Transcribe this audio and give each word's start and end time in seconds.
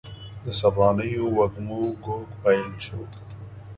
د 0.43 0.45
سبانیو 0.59 1.25
وږمو 1.37 1.79
ږوږ 2.03 2.27
پیل 2.43 2.69
شو 2.85 3.01